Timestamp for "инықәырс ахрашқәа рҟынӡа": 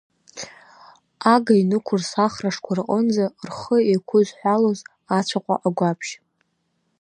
1.61-3.25